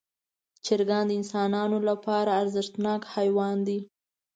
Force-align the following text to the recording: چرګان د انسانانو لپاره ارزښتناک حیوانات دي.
چرګان 0.65 1.05
د 1.07 1.11
انسانانو 1.19 1.77
لپاره 1.89 2.31
ارزښتناک 2.41 3.01
حیوانات 3.13 3.65
دي. 3.67 3.79